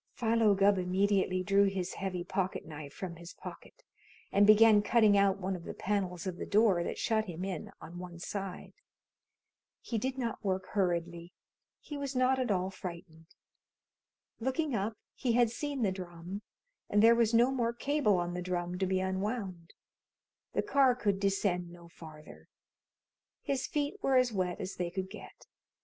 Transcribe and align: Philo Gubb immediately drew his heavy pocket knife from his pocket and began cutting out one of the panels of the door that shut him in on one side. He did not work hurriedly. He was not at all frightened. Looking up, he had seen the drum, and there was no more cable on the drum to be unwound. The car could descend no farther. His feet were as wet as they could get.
Philo 0.13 0.55
Gubb 0.55 0.79
immediately 0.79 1.43
drew 1.43 1.65
his 1.65 1.93
heavy 1.93 2.23
pocket 2.23 2.65
knife 2.65 2.91
from 2.91 3.17
his 3.17 3.35
pocket 3.35 3.83
and 4.31 4.47
began 4.47 4.81
cutting 4.81 5.15
out 5.15 5.37
one 5.37 5.55
of 5.55 5.63
the 5.63 5.75
panels 5.75 6.25
of 6.25 6.37
the 6.37 6.45
door 6.47 6.83
that 6.83 6.97
shut 6.97 7.25
him 7.25 7.45
in 7.45 7.71
on 7.79 7.99
one 7.99 8.17
side. 8.17 8.73
He 9.79 9.99
did 9.99 10.17
not 10.17 10.43
work 10.43 10.65
hurriedly. 10.69 11.33
He 11.79 11.97
was 11.97 12.15
not 12.15 12.39
at 12.39 12.49
all 12.49 12.71
frightened. 12.71 13.27
Looking 14.39 14.73
up, 14.73 14.97
he 15.13 15.33
had 15.33 15.51
seen 15.51 15.83
the 15.83 15.91
drum, 15.91 16.41
and 16.89 17.03
there 17.03 17.13
was 17.13 17.31
no 17.35 17.51
more 17.51 17.71
cable 17.71 18.17
on 18.17 18.33
the 18.33 18.41
drum 18.41 18.79
to 18.79 18.87
be 18.87 18.99
unwound. 18.99 19.75
The 20.53 20.63
car 20.63 20.95
could 20.95 21.19
descend 21.19 21.69
no 21.71 21.87
farther. 21.89 22.47
His 23.43 23.67
feet 23.67 24.01
were 24.01 24.15
as 24.15 24.33
wet 24.33 24.59
as 24.59 24.77
they 24.77 24.89
could 24.89 25.11
get. 25.11 25.45